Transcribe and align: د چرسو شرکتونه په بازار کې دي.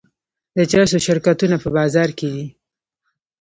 د 0.57 0.59
چرسو 0.71 0.97
شرکتونه 1.07 1.55
په 1.63 1.69
بازار 1.77 2.09
کې 2.17 2.27
دي. 2.35 2.45